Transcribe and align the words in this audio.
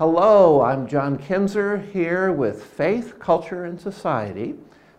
Hello, 0.00 0.62
I'm 0.62 0.86
John 0.86 1.18
Kinzer 1.18 1.76
here 1.76 2.32
with 2.32 2.64
Faith, 2.64 3.18
Culture, 3.18 3.66
and 3.66 3.78
Society. 3.78 4.54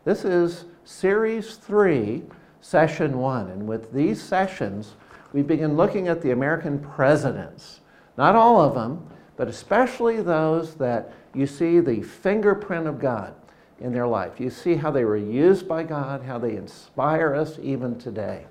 This 0.05 0.23
is 0.23 0.65
Series 0.83 1.55
3, 1.55 2.21
Session 2.61 3.17
1. 3.17 3.49
And 3.49 3.67
with 3.67 3.91
these 3.93 4.21
sessions, 4.21 4.93
we 5.33 5.41
begin 5.41 5.75
looking 5.75 6.07
at 6.07 6.21
the 6.21 6.29
American 6.29 6.77
presidents. 6.77 7.79
Not 8.15 8.35
all 8.35 8.61
of 8.61 8.75
them, 8.75 9.03
but 9.37 9.47
especially 9.47 10.21
those 10.21 10.75
that 10.75 11.11
you 11.33 11.47
see 11.47 11.79
the 11.79 12.03
fingerprint 12.03 12.85
of 12.85 12.99
God 12.99 13.33
in 13.79 13.91
their 13.91 14.05
life. 14.05 14.39
You 14.39 14.51
see 14.51 14.75
how 14.75 14.91
they 14.91 15.03
were 15.03 15.17
used 15.17 15.67
by 15.67 15.81
God, 15.81 16.21
how 16.21 16.37
they 16.37 16.57
inspire 16.57 17.33
us 17.33 17.57
even 17.59 17.97
today 17.97 18.45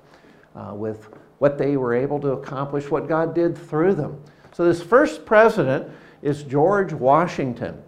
uh, 0.57 0.73
with 0.75 1.11
what 1.39 1.59
they 1.59 1.77
were 1.77 1.95
able 1.95 2.19
to 2.19 2.33
accomplish, 2.33 2.91
what 2.91 3.07
God 3.07 3.37
did 3.37 3.57
through 3.57 3.95
them. 3.95 4.21
So, 4.53 4.65
this 4.65 4.83
first 4.83 5.25
president 5.25 5.89
is 6.23 6.43
George 6.43 6.93
Washington. 6.93 7.83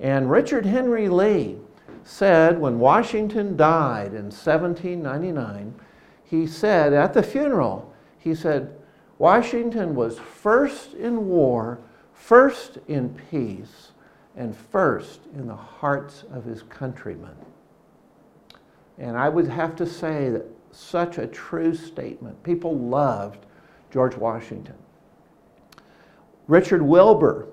And 0.00 0.30
Richard 0.30 0.66
Henry 0.66 1.08
Lee 1.08 1.56
said 2.04 2.60
when 2.60 2.78
Washington 2.78 3.56
died 3.56 4.08
in 4.08 4.24
1799, 4.24 5.74
he 6.24 6.46
said 6.46 6.92
at 6.92 7.14
the 7.14 7.22
funeral, 7.22 7.92
he 8.18 8.34
said, 8.34 8.76
Washington 9.18 9.94
was 9.94 10.18
first 10.18 10.94
in 10.94 11.28
war, 11.28 11.78
first 12.12 12.78
in 12.88 13.18
peace, 13.30 13.92
and 14.36 14.56
first 14.56 15.20
in 15.34 15.46
the 15.46 15.54
hearts 15.54 16.24
of 16.32 16.44
his 16.44 16.62
countrymen. 16.62 17.36
And 18.98 19.16
I 19.16 19.28
would 19.28 19.48
have 19.48 19.76
to 19.76 19.86
say 19.86 20.30
that 20.30 20.44
such 20.72 21.18
a 21.18 21.26
true 21.26 21.74
statement. 21.74 22.42
People 22.42 22.76
loved 22.76 23.46
George 23.92 24.16
Washington. 24.16 24.74
Richard 26.48 26.82
Wilbur 26.82 27.46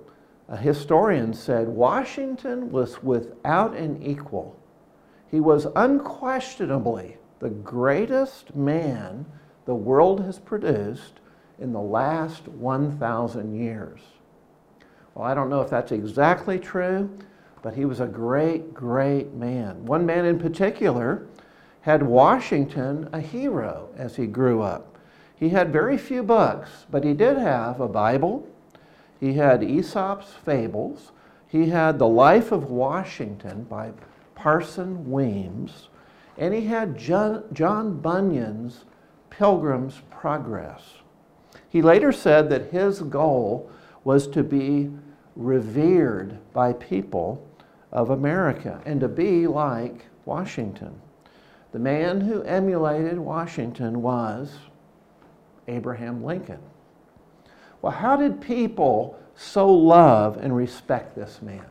a 0.51 0.57
historian 0.57 1.33
said 1.33 1.69
Washington 1.69 2.69
was 2.71 3.01
without 3.01 3.73
an 3.73 4.03
equal. 4.03 4.59
He 5.29 5.39
was 5.39 5.65
unquestionably 5.77 7.17
the 7.39 7.49
greatest 7.49 8.53
man 8.53 9.25
the 9.63 9.73
world 9.73 10.19
has 10.25 10.39
produced 10.39 11.21
in 11.57 11.71
the 11.71 11.79
last 11.79 12.49
1,000 12.49 13.55
years. 13.55 14.01
Well, 15.15 15.25
I 15.25 15.33
don't 15.33 15.49
know 15.49 15.61
if 15.61 15.69
that's 15.69 15.93
exactly 15.93 16.59
true, 16.59 17.09
but 17.61 17.73
he 17.73 17.85
was 17.85 18.01
a 18.01 18.07
great, 18.07 18.73
great 18.73 19.33
man. 19.33 19.85
One 19.85 20.05
man 20.05 20.25
in 20.25 20.37
particular 20.37 21.27
had 21.79 22.03
Washington 22.03 23.07
a 23.13 23.21
hero 23.21 23.87
as 23.95 24.17
he 24.17 24.27
grew 24.27 24.61
up. 24.61 24.97
He 25.33 25.47
had 25.49 25.71
very 25.71 25.97
few 25.97 26.23
books, 26.23 26.85
but 26.91 27.05
he 27.05 27.13
did 27.13 27.37
have 27.37 27.79
a 27.79 27.87
Bible 27.87 28.45
he 29.21 29.33
had 29.33 29.63
Aesop's 29.63 30.33
Fables. 30.33 31.11
He 31.47 31.69
had 31.69 31.99
The 31.99 32.07
Life 32.07 32.51
of 32.51 32.71
Washington 32.71 33.63
by 33.65 33.91
Parson 34.33 35.11
Weems. 35.11 35.89
And 36.39 36.55
he 36.55 36.65
had 36.65 36.97
John, 36.97 37.99
Bunyan's 38.01 38.85
Pilgrim's 39.29 40.01
Progress. 40.09 40.81
He 41.69 41.83
later 41.83 42.11
said 42.11 42.49
that 42.49 42.71
his 42.71 43.01
goal 43.01 43.69
was 44.03 44.27
to 44.29 44.43
be 44.43 44.89
revered 45.35 46.39
by 46.51 46.73
people 46.73 47.47
of 47.91 48.09
America 48.09 48.81
and 48.87 48.99
to 49.01 49.07
be 49.07 49.45
like 49.45 50.07
Washington. 50.25 50.99
The 51.73 51.79
man 51.79 52.21
who 52.21 52.41
emulated 52.41 53.19
Washington 53.19 54.01
was 54.01 54.57
Abraham 55.67 56.23
Lincoln. 56.23 56.59
Well, 57.81 57.91
how 57.91 58.15
did 58.15 58.41
people 58.41 59.19
so 59.35 59.71
love 59.71 60.37
and 60.37 60.55
respect 60.55 61.15
this 61.15 61.41
man? 61.41 61.65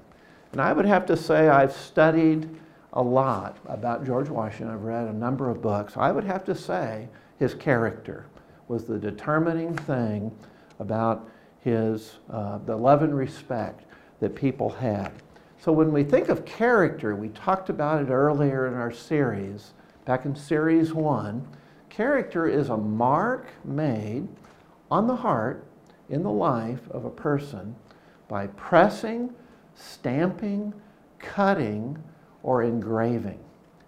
And 0.53 0.61
I 0.61 0.73
would 0.73 0.87
have 0.87 1.07
to 1.07 1.17
say 1.17 1.49
I've 1.49 1.73
studied 1.73 2.49
a 2.93 3.03
lot 3.03 3.57
about 3.67 4.05
George 4.05 4.29
Washington. 4.29 4.75
I've 4.75 4.83
read 4.83 5.07
a 5.07 5.13
number 5.13 5.49
of 5.49 5.63
books. 5.63 5.97
I 5.97 6.11
would 6.11 6.25
have 6.25 6.45
to 6.47 6.55
say 6.55 7.09
his 7.39 7.55
character 7.55 8.27
was 8.67 8.85
the 8.85 8.99
determining 8.99 9.77
thing 9.77 10.37
about 10.81 11.29
his 11.61 12.17
uh, 12.31 12.59
the 12.59 12.75
love 12.75 13.03
and 13.03 13.17
respect 13.17 13.85
that 14.21 14.35
people 14.35 14.71
had. 14.71 15.13
So 15.59 15.73
when 15.73 15.93
we 15.93 16.03
think 16.03 16.29
of 16.29 16.45
character, 16.45 17.15
we 17.15 17.29
talked 17.29 17.69
about 17.69 18.03
it 18.03 18.11
earlier 18.11 18.67
in 18.67 18.75
our 18.75 18.91
series, 18.91 19.73
back 20.05 20.25
in 20.25 20.35
series 20.35 20.93
one. 20.93 21.47
Character 21.91 22.47
is 22.47 22.71
a 22.71 22.77
mark 22.77 23.47
made 23.65 24.27
on 24.91 25.07
the 25.07 25.17
heart 25.17 25.65
in 26.11 26.23
the 26.23 26.31
life 26.31 26.91
of 26.91 27.05
a 27.05 27.11
person 27.11 27.75
by 28.29 28.49
pressing, 28.49 29.33
stamping, 29.75 30.75
cutting, 31.19 31.97
or 32.43 32.63
engraving. 32.63 33.39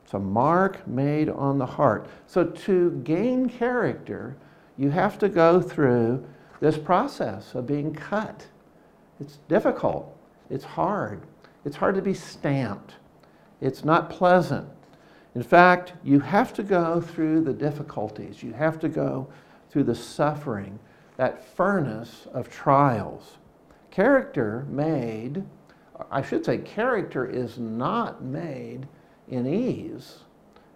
It's 0.05 0.15
a 0.15 0.19
mark 0.19 0.87
made 0.87 1.29
on 1.29 1.59
the 1.59 1.67
heart. 1.67 2.07
So 2.27 2.45
to 2.45 2.91
gain 3.05 3.49
character, 3.49 4.37
you 4.79 4.91
have 4.91 5.19
to 5.19 5.29
go 5.29 5.61
through 5.61 6.25
this 6.61 6.79
process 6.79 7.55
of 7.55 7.67
being 7.67 7.95
cut. 7.95 8.47
It's 9.21 9.39
difficult. 9.49 10.17
It's 10.51 10.65
hard. 10.65 11.23
It's 11.65 11.77
hard 11.77 11.95
to 11.95 12.03
be 12.03 12.15
stamped. 12.15 12.95
It's 13.61 13.85
not 13.85 14.11
pleasant. 14.11 14.69
In 15.35 15.43
fact, 15.43 15.95
you 16.05 16.21
have 16.21 16.53
to 16.55 16.63
go 16.63 17.01
through 17.01 17.43
the 17.43 17.53
difficulties. 17.53 18.43
You 18.43 18.53
have 18.53 18.79
to 18.81 18.89
go 18.89 19.29
through 19.71 19.85
the 19.85 19.95
suffering 19.95 20.79
that 21.17 21.45
furnace 21.45 22.27
of 22.33 22.49
trials. 22.49 23.39
Character 23.91 24.67
made, 24.69 25.45
I 26.11 26.23
should 26.23 26.45
say, 26.45 26.59
character 26.59 27.27
is 27.27 27.59
not 27.59 28.23
made 28.23 28.87
in 29.29 29.47
ease, 29.47 30.21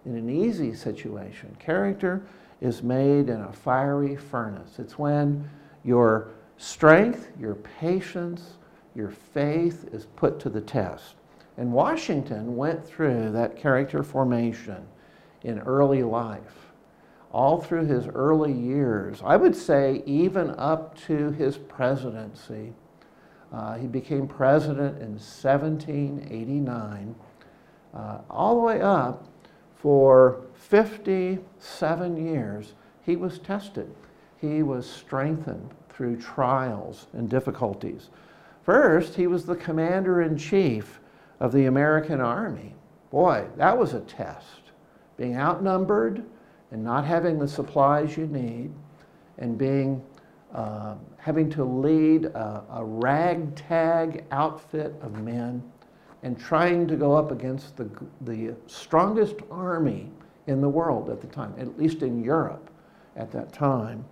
in 0.05 0.15
an 0.15 0.29
easy 0.29 0.73
situation. 0.73 1.55
Character 1.59 2.25
is 2.61 2.83
made 2.83 3.29
in 3.29 3.41
a 3.41 3.51
fiery 3.51 4.15
furnace. 4.15 4.79
It's 4.79 4.97
when 4.97 5.49
your 5.83 6.29
strength, 6.57 7.29
your 7.39 7.55
patience, 7.55 8.53
your 8.95 9.09
faith 9.09 9.89
is 9.91 10.05
put 10.15 10.39
to 10.39 10.49
the 10.49 10.61
test. 10.61 11.15
And 11.57 11.73
Washington 11.73 12.55
went 12.55 12.85
through 12.85 13.31
that 13.31 13.55
character 13.55 14.03
formation 14.03 14.85
in 15.43 15.59
early 15.59 16.03
life 16.03 16.66
all 17.37 17.61
through 17.61 17.85
his 17.85 18.07
early 18.07 18.51
years, 18.51 19.21
I 19.23 19.37
would 19.37 19.55
say 19.55 20.01
even 20.07 20.55
up 20.57 20.97
to 21.05 21.29
his 21.33 21.55
presidency. 21.55 22.73
Uh, 23.53 23.75
he 23.75 23.85
became 23.85 24.27
president 24.27 24.97
in 24.97 25.19
1789, 25.19 27.15
uh, 27.93 28.17
all 28.27 28.55
the 28.55 28.61
way 28.61 28.81
up 28.81 29.27
for 29.75 30.41
57 30.55 32.17
years. 32.17 32.73
He 33.03 33.15
was 33.15 33.37
tested, 33.37 33.93
he 34.41 34.63
was 34.63 34.89
strengthened 34.89 35.75
through 35.89 36.19
trials 36.19 37.05
and 37.13 37.29
difficulties. 37.29 38.09
First, 38.63 39.13
he 39.13 39.27
was 39.27 39.45
the 39.45 39.55
commander 39.55 40.23
in 40.23 40.37
chief 40.37 40.99
of 41.39 41.51
the 41.51 41.67
American 41.67 42.19
Army. 42.19 42.73
Boy, 43.11 43.45
that 43.57 43.77
was 43.77 43.93
a 43.93 43.99
test. 43.99 44.71
Being 45.17 45.37
outnumbered, 45.37 46.25
and 46.71 46.83
not 46.83 47.05
having 47.05 47.39
the 47.39 47.47
supplies 47.47 48.17
you 48.17 48.27
need 48.27 48.71
and 49.37 49.57
being 49.57 50.03
uh, 50.53 50.95
having 51.17 51.49
to 51.49 51.63
lead 51.63 52.25
a, 52.25 52.63
a 52.71 52.83
ragtag 52.83 54.25
outfit 54.31 54.95
of 55.01 55.21
men 55.21 55.61
and 56.23 56.39
trying 56.39 56.87
to 56.87 56.95
go 56.95 57.13
up 57.13 57.31
against 57.31 57.75
the, 57.75 57.89
the 58.21 58.55
strongest 58.65 59.35
army 59.51 60.09
in 60.47 60.61
the 60.61 60.69
world 60.69 61.09
at 61.09 61.21
the 61.21 61.27
time, 61.27 61.53
at 61.57 61.77
least 61.77 62.01
in 62.01 62.23
Europe 62.23 62.69
at 63.15 63.31
that 63.31 63.51
time. 63.51 64.05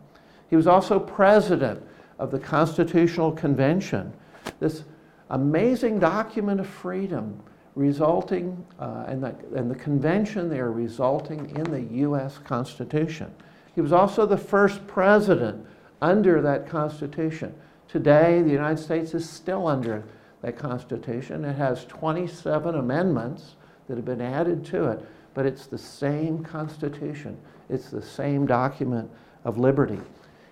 He 0.49 0.55
was 0.55 0.67
also 0.67 0.99
president 0.99 1.81
of 2.19 2.31
the 2.31 2.39
Constitutional 2.39 3.31
Convention, 3.31 4.13
this 4.59 4.83
amazing 5.29 5.99
document 5.99 6.59
of 6.59 6.67
freedom 6.67 7.41
resulting, 7.75 8.65
uh, 8.79 9.03
and, 9.07 9.21
the, 9.21 9.35
and 9.53 9.69
the 9.69 9.75
convention 9.75 10.49
there 10.49 10.71
resulting 10.71 11.49
in 11.55 11.63
the 11.65 11.81
U.S. 12.01 12.37
Constitution. 12.37 13.33
He 13.75 13.81
was 13.81 13.91
also 13.91 14.25
the 14.25 14.37
first 14.37 14.87
president 14.87 15.65
under 16.01 16.41
that 16.41 16.67
Constitution. 16.67 17.53
Today, 17.87 18.41
the 18.41 18.49
United 18.49 18.81
States 18.81 19.13
is 19.13 19.29
still 19.29 19.67
under 19.67 20.03
that 20.41 20.57
Constitution. 20.57 21.43
It 21.43 21.57
has 21.57 21.85
27 21.85 22.75
amendments 22.75 23.55
that 23.87 23.97
have 23.97 24.05
been 24.05 24.21
added 24.21 24.65
to 24.65 24.85
it, 24.91 25.05
but 25.33 25.45
it's 25.45 25.65
the 25.65 25.77
same 25.77 26.43
Constitution. 26.43 27.37
It's 27.69 27.89
the 27.89 28.01
same 28.01 28.45
document 28.45 29.09
of 29.43 29.57
liberty. 29.57 29.99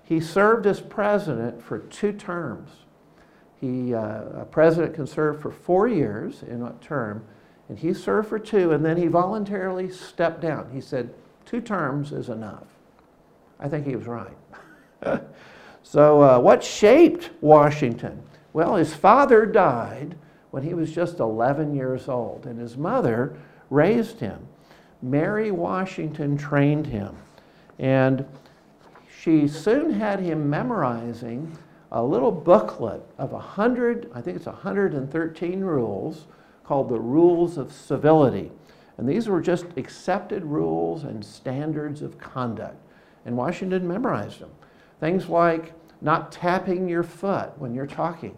He 0.03 0.19
served 0.19 0.67
as 0.67 0.81
president 0.81 1.63
for 1.63 1.79
two 1.79 2.11
terms. 2.11 2.69
He, 3.63 3.93
uh, 3.93 4.41
a 4.41 4.45
president 4.51 4.93
can 4.93 5.07
serve 5.07 5.39
for 5.39 5.49
four 5.49 5.87
years 5.87 6.43
in 6.43 6.63
a 6.63 6.73
term, 6.81 7.23
and 7.69 7.79
he 7.79 7.93
served 7.93 8.27
for 8.27 8.37
two, 8.37 8.73
and 8.73 8.83
then 8.83 8.97
he 8.97 9.07
voluntarily 9.07 9.89
stepped 9.89 10.41
down. 10.41 10.69
He 10.73 10.81
said, 10.81 11.13
two 11.45 11.61
terms 11.61 12.11
is 12.11 12.27
enough. 12.27 12.65
I 13.61 13.69
think 13.69 13.87
he 13.87 13.95
was 13.95 14.05
right. 14.05 14.35
so, 15.81 16.21
uh, 16.21 16.39
what 16.39 16.61
shaped 16.61 17.29
Washington? 17.39 18.21
Well, 18.51 18.75
his 18.75 18.93
father 18.93 19.45
died 19.45 20.17
when 20.51 20.63
he 20.63 20.73
was 20.73 20.91
just 20.91 21.21
11 21.21 21.73
years 21.73 22.09
old, 22.09 22.45
and 22.45 22.59
his 22.59 22.75
mother 22.75 23.33
raised 23.69 24.19
him. 24.19 24.45
Mary 25.01 25.51
Washington 25.51 26.37
trained 26.37 26.87
him, 26.87 27.15
and 27.79 28.25
she 29.21 29.47
soon 29.47 29.93
had 29.93 30.19
him 30.19 30.49
memorizing 30.49 31.57
a 31.93 32.03
little 32.03 32.31
booklet 32.31 33.01
of 33.19 33.31
100, 33.31 34.11
I 34.13 34.21
think 34.21 34.35
it's 34.35 34.47
113 34.47 35.61
rules 35.61 36.25
called 36.63 36.89
the 36.89 36.99
Rules 36.99 37.57
of 37.57 37.71
Civility. 37.71 38.51
And 38.97 39.07
these 39.07 39.27
were 39.27 39.41
just 39.41 39.65
accepted 39.77 40.43
rules 40.43 41.03
and 41.03 41.23
standards 41.23 42.01
of 42.01 42.17
conduct. 42.17 42.77
And 43.25 43.37
Washington 43.37 43.87
memorized 43.87 44.39
them. 44.39 44.49
Things 44.99 45.29
like 45.29 45.73
not 46.01 46.31
tapping 46.31 46.89
your 46.89 47.03
foot 47.03 47.57
when 47.57 47.75
you're 47.75 47.87
talking 47.87 48.35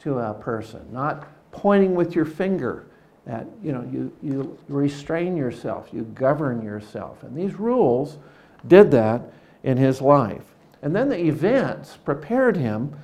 to 0.00 0.18
a 0.18 0.34
person, 0.34 0.86
not 0.92 1.28
pointing 1.52 1.94
with 1.94 2.14
your 2.14 2.24
finger 2.24 2.86
at, 3.26 3.46
you 3.62 3.72
know, 3.72 3.82
you, 3.82 4.12
you 4.22 4.58
restrain 4.68 5.36
yourself, 5.36 5.88
you 5.92 6.02
govern 6.14 6.62
yourself. 6.62 7.22
And 7.22 7.36
these 7.36 7.54
rules 7.54 8.18
did 8.66 8.90
that 8.90 9.22
in 9.62 9.76
his 9.76 10.00
life. 10.00 10.55
And 10.86 10.94
then 10.94 11.08
the 11.08 11.18
events 11.18 11.96
prepared 11.96 12.56
him 12.56 12.94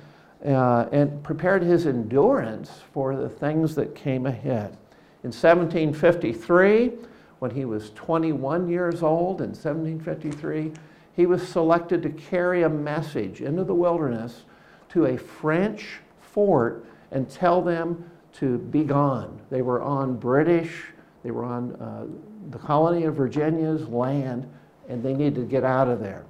uh, 0.45 0.85
and 0.93 1.21
prepared 1.21 1.63
his 1.63 1.85
endurance 1.85 2.71
for 2.93 3.17
the 3.17 3.27
things 3.27 3.75
that 3.75 3.93
came 3.93 4.25
ahead. 4.25 4.77
In 5.25 5.33
1753, 5.33 6.91
when 7.39 7.51
he 7.51 7.65
was 7.65 7.89
21 7.89 8.69
years 8.69 9.03
old, 9.03 9.41
in 9.41 9.49
1753, 9.49 10.71
he 11.13 11.25
was 11.25 11.45
selected 11.45 12.01
to 12.03 12.09
carry 12.09 12.63
a 12.63 12.69
message 12.69 13.41
into 13.41 13.65
the 13.65 13.75
wilderness 13.75 14.43
to 14.91 15.07
a 15.07 15.17
French 15.17 15.99
fort 16.21 16.85
and 17.11 17.29
tell 17.29 17.61
them 17.61 18.09
to 18.35 18.59
be 18.59 18.85
gone. 18.85 19.41
They 19.49 19.61
were 19.61 19.81
on 19.81 20.15
British, 20.15 20.85
they 21.21 21.31
were 21.31 21.43
on 21.43 21.75
uh, 21.75 22.05
the 22.49 22.59
colony 22.59 23.03
of 23.03 23.15
Virginia's 23.15 23.89
land, 23.89 24.49
and 24.87 25.03
they 25.03 25.13
needed 25.13 25.35
to 25.35 25.41
get 25.41 25.65
out 25.65 25.89
of 25.89 25.99
there. 25.99 26.23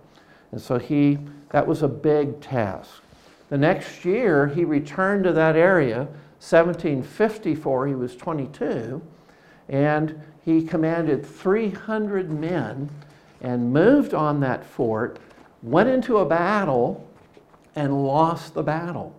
And 0.54 0.62
so 0.62 0.78
he, 0.78 1.18
that 1.50 1.66
was 1.66 1.82
a 1.82 1.88
big 1.88 2.40
task. 2.40 3.02
The 3.50 3.58
next 3.58 4.06
year, 4.06 4.46
he 4.46 4.66
returned 4.66 5.24
to 5.24 5.34
that 5.34 5.56
area. 5.56 6.02
1754, 6.38 7.88
he 7.88 7.96
was 7.96 8.16
22, 8.16 9.02
and 9.68 10.22
he 10.46 10.62
commanded 10.62 11.26
300 11.26 12.32
men 12.32 12.92
and 13.42 13.74
moved 13.74 14.14
on 14.14 14.42
that 14.42 14.64
fort, 14.64 15.18
went 15.64 15.90
into 15.90 16.18
a 16.18 16.26
battle, 16.26 17.10
and 17.76 18.06
lost 18.06 18.54
the 18.54 18.62
battle. 18.62 19.16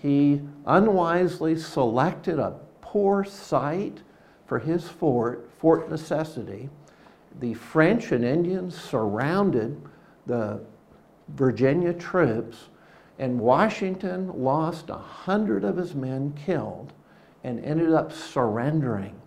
He 0.00 0.42
unwisely 0.64 1.56
selected 1.56 2.38
a 2.38 2.54
poor 2.82 3.24
site 3.24 3.98
for 4.46 4.60
his 4.60 4.88
fort, 4.88 5.50
Fort 5.58 5.90
Necessity. 5.90 6.68
The 7.40 7.54
French 7.54 8.12
and 8.12 8.24
Indians 8.24 8.80
surrounded 8.80 9.82
the 10.28 10.60
Virginia 11.30 11.92
troops, 11.92 12.68
and 13.18 13.40
Washington 13.40 14.30
lost 14.44 14.90
a 14.90 14.96
hundred 14.96 15.64
of 15.64 15.76
his 15.76 15.94
men 15.94 16.32
killed 16.46 16.92
and 17.42 17.64
ended 17.64 17.92
up 17.92 18.12
surrendering 18.12 19.20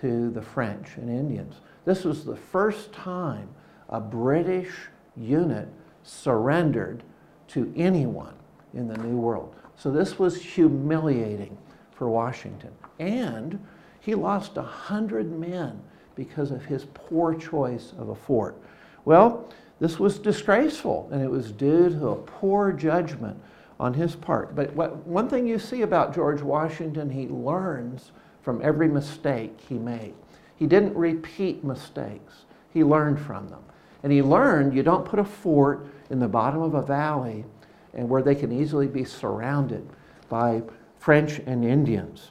to 0.00 0.30
the 0.30 0.42
French 0.42 0.96
and 0.96 1.08
Indians. 1.08 1.54
This 1.84 2.04
was 2.04 2.24
the 2.24 2.36
first 2.36 2.92
time 2.92 3.48
a 3.88 4.00
British 4.00 4.70
unit 5.16 5.68
surrendered 6.02 7.02
to 7.48 7.72
anyone 7.76 8.34
in 8.74 8.88
the 8.88 8.96
New 8.98 9.16
World. 9.16 9.54
So 9.76 9.90
this 9.90 10.18
was 10.18 10.40
humiliating 10.40 11.56
for 11.92 12.08
Washington. 12.08 12.70
And 12.98 13.64
he 14.00 14.14
lost 14.14 14.56
a 14.56 14.62
hundred 14.62 15.30
men 15.30 15.80
because 16.14 16.50
of 16.50 16.64
his 16.64 16.86
poor 16.94 17.34
choice 17.34 17.92
of 17.98 18.08
a 18.10 18.14
fort. 18.14 18.56
Well, 19.04 19.48
this 19.82 19.98
was 19.98 20.20
disgraceful, 20.20 21.08
and 21.10 21.20
it 21.20 21.28
was 21.28 21.50
due 21.50 21.90
to 21.90 22.10
a 22.10 22.14
poor 22.14 22.70
judgment 22.70 23.36
on 23.80 23.92
his 23.92 24.14
part. 24.14 24.54
But 24.54 24.72
what, 24.74 25.04
one 25.08 25.28
thing 25.28 25.44
you 25.44 25.58
see 25.58 25.82
about 25.82 26.14
George 26.14 26.40
Washington, 26.40 27.10
he 27.10 27.26
learns 27.26 28.12
from 28.42 28.62
every 28.62 28.86
mistake 28.86 29.58
he 29.68 29.74
made. 29.74 30.14
He 30.54 30.68
didn't 30.68 30.94
repeat 30.94 31.64
mistakes, 31.64 32.44
he 32.72 32.84
learned 32.84 33.18
from 33.18 33.48
them. 33.48 33.64
And 34.04 34.12
he 34.12 34.22
learned 34.22 34.72
you 34.72 34.84
don't 34.84 35.04
put 35.04 35.18
a 35.18 35.24
fort 35.24 35.88
in 36.10 36.20
the 36.20 36.28
bottom 36.28 36.62
of 36.62 36.74
a 36.74 36.82
valley 36.82 37.44
and 37.92 38.08
where 38.08 38.22
they 38.22 38.36
can 38.36 38.52
easily 38.52 38.86
be 38.86 39.02
surrounded 39.02 39.84
by 40.28 40.62
French 41.00 41.40
and 41.40 41.64
Indians. 41.64 42.30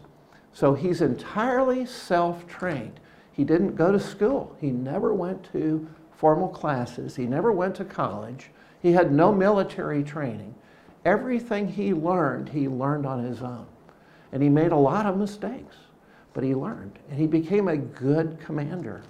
So 0.54 0.74
he's 0.74 1.02
entirely 1.02 1.86
self 1.86 2.48
trained. 2.48 3.02
He 3.34 3.44
didn't 3.44 3.76
go 3.76 3.92
to 3.92 4.00
school, 4.00 4.56
he 4.62 4.72
never 4.72 5.14
went 5.14 5.52
to 5.52 5.86
formal 6.22 6.50
classes. 6.50 7.16
He 7.16 7.26
never 7.26 7.52
went 7.52 7.74
to 7.78 7.84
college. 7.84 8.52
He 8.80 8.92
had 8.92 9.12
no 9.12 9.34
military 9.34 10.04
training. 10.04 10.54
Everything 11.04 11.68
he 11.68 11.96
learned, 11.96 12.50
he 12.50 12.68
learned 12.68 13.08
on 13.08 13.24
his 13.24 13.42
own. 13.42 13.66
And 14.32 14.44
he 14.44 14.48
made 14.48 14.72
a 14.72 14.78
lot 14.78 15.08
of 15.08 15.18
mistakes, 15.18 15.78
but 16.36 16.44
he 16.44 16.54
learned. 16.54 17.00
And 17.10 17.20
he 17.20 17.26
became 17.26 17.68
a 17.68 17.76
good 17.76 18.38
commander 18.40 19.02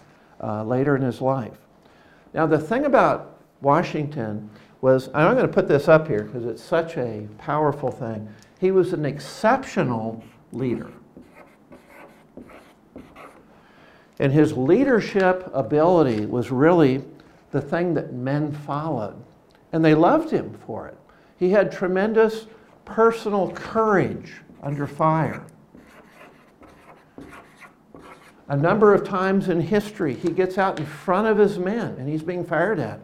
uh, 0.41 0.63
later 0.63 0.95
in 0.95 1.01
his 1.01 1.19
life. 1.19 1.57
Now, 2.33 2.45
the 2.45 2.57
thing 2.57 2.85
about 2.85 3.41
Washington 3.59 4.49
was, 4.79 5.09
I'm 5.13 5.35
going 5.35 5.45
to 5.45 5.53
put 5.53 5.67
this 5.67 5.89
up 5.89 6.07
here 6.07 6.23
because 6.23 6.45
it's 6.45 6.63
such 6.63 6.95
a 6.95 7.27
powerful 7.37 7.91
thing. 7.91 8.33
He 8.61 8.71
was 8.71 8.93
an 8.93 9.03
exceptional 9.03 10.23
leader. 10.53 10.89
And 14.21 14.31
his 14.31 14.55
leadership 14.55 15.49
ability 15.51 16.27
was 16.27 16.51
really 16.51 17.03
the 17.49 17.59
thing 17.59 17.95
that 17.95 18.13
men 18.13 18.51
followed. 18.51 19.15
And 19.73 19.83
they 19.83 19.95
loved 19.95 20.29
him 20.29 20.55
for 20.67 20.87
it. 20.87 20.97
He 21.37 21.49
had 21.49 21.71
tremendous 21.71 22.45
personal 22.85 23.49
courage 23.51 24.33
under 24.61 24.85
fire. 24.85 25.43
A 28.47 28.55
number 28.55 28.93
of 28.93 29.03
times 29.03 29.49
in 29.49 29.59
history, 29.59 30.13
he 30.13 30.29
gets 30.29 30.59
out 30.59 30.79
in 30.79 30.85
front 30.85 31.27
of 31.27 31.39
his 31.39 31.57
men 31.57 31.95
and 31.97 32.07
he's 32.07 32.21
being 32.21 32.45
fired 32.45 32.77
at, 32.77 32.99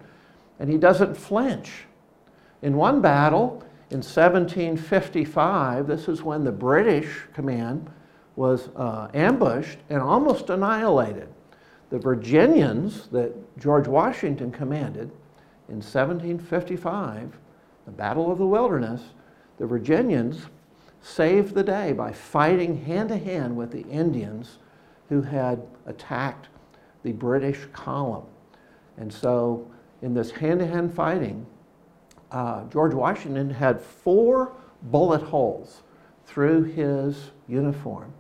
and 0.60 0.70
he 0.70 0.78
doesn't 0.78 1.18
flinch. 1.18 1.86
In 2.62 2.76
one 2.76 3.02
battle 3.02 3.64
in 3.90 4.04
1755, 4.04 5.88
this 5.88 6.08
is 6.08 6.22
when 6.22 6.44
the 6.44 6.52
British 6.52 7.24
command 7.34 7.90
was 8.38 8.70
uh, 8.76 9.10
ambushed 9.16 9.80
and 9.90 10.00
almost 10.00 10.50
annihilated. 10.50 11.28
The 11.90 11.98
Virginians 11.98 13.08
that 13.08 13.34
George 13.58 13.88
Washington 13.88 14.52
commanded 14.52 15.12
in 15.68 15.82
1755, 15.82 17.34
the 17.86 17.92
Battle 17.92 18.32
of 18.32 18.38
the 18.38 18.46
Wilderness, 18.46 19.02
the 19.58 19.66
Virginians 19.66 20.46
saved 21.02 21.56
the 21.56 21.64
day 21.64 21.94
by 21.94 22.12
fighting 22.12 22.86
hand 22.86 23.10
to 23.10 23.18
hand 23.18 23.58
with 23.58 23.72
the 23.72 23.84
Indians 23.88 24.60
who 25.10 25.22
had 25.22 25.66
attacked 25.88 26.50
the 27.04 27.14
British 27.14 27.66
column. 27.74 28.26
And 28.98 29.12
so, 29.12 29.70
in 30.02 30.14
this 30.14 30.30
hand 30.30 30.60
to 30.60 30.68
hand 30.68 30.94
fighting, 30.94 31.46
uh, 32.32 32.66
George 32.66 32.94
Washington 32.94 33.50
had 33.50 33.82
four 33.82 34.52
bullet 34.84 35.24
holes 35.24 35.82
through 36.26 36.66
his 36.66 37.32
uniform. 37.48 38.14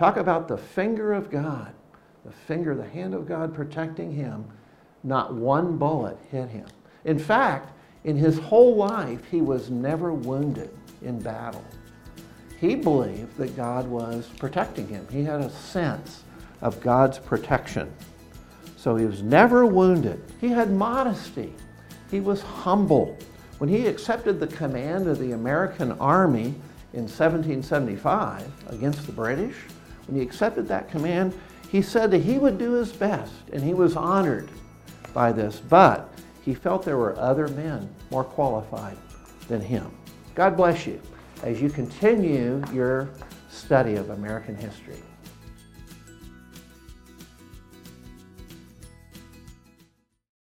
Talk 0.00 0.16
about 0.16 0.48
the 0.48 0.56
finger 0.56 1.12
of 1.12 1.30
God, 1.30 1.74
the 2.24 2.32
finger, 2.32 2.74
the 2.74 2.88
hand 2.88 3.12
of 3.12 3.28
God 3.28 3.54
protecting 3.54 4.10
him. 4.10 4.46
Not 5.04 5.34
one 5.34 5.76
bullet 5.76 6.16
hit 6.30 6.48
him. 6.48 6.64
In 7.04 7.18
fact, 7.18 7.74
in 8.04 8.16
his 8.16 8.38
whole 8.38 8.76
life, 8.76 9.22
he 9.30 9.42
was 9.42 9.68
never 9.68 10.14
wounded 10.14 10.70
in 11.02 11.18
battle. 11.18 11.62
He 12.58 12.76
believed 12.76 13.36
that 13.36 13.54
God 13.54 13.86
was 13.88 14.26
protecting 14.38 14.88
him. 14.88 15.06
He 15.12 15.22
had 15.22 15.42
a 15.42 15.50
sense 15.50 16.24
of 16.62 16.80
God's 16.80 17.18
protection. 17.18 17.92
So 18.78 18.96
he 18.96 19.04
was 19.04 19.22
never 19.22 19.66
wounded. 19.66 20.24
He 20.40 20.48
had 20.48 20.72
modesty. 20.72 21.52
He 22.10 22.20
was 22.20 22.40
humble. 22.40 23.18
When 23.58 23.68
he 23.68 23.86
accepted 23.86 24.40
the 24.40 24.46
command 24.46 25.08
of 25.08 25.18
the 25.18 25.32
American 25.32 25.92
Army 25.92 26.54
in 26.94 27.02
1775 27.02 28.50
against 28.70 29.04
the 29.04 29.12
British, 29.12 29.56
when 30.10 30.18
he 30.18 30.26
accepted 30.26 30.66
that 30.66 30.90
command, 30.90 31.32
he 31.70 31.80
said 31.80 32.10
that 32.10 32.18
he 32.18 32.36
would 32.36 32.58
do 32.58 32.72
his 32.72 32.92
best, 32.92 33.32
and 33.52 33.62
he 33.62 33.74
was 33.74 33.94
honored 33.94 34.50
by 35.14 35.30
this. 35.30 35.60
But 35.60 36.12
he 36.42 36.52
felt 36.52 36.84
there 36.84 36.96
were 36.96 37.16
other 37.16 37.46
men 37.46 37.88
more 38.10 38.24
qualified 38.24 38.96
than 39.46 39.60
him. 39.60 39.88
God 40.34 40.56
bless 40.56 40.84
you 40.84 41.00
as 41.44 41.62
you 41.62 41.70
continue 41.70 42.60
your 42.72 43.10
study 43.50 43.94
of 43.94 44.10
American 44.10 44.56
history. 44.56 45.00